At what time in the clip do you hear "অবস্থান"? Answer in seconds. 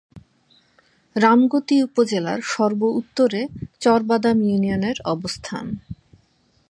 5.05-5.65